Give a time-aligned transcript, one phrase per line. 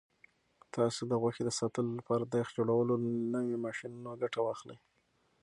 [0.75, 4.77] تاسو د غوښې د ساتلو لپاره د یخ جوړولو له نویو ماشینونو ګټه واخلئ.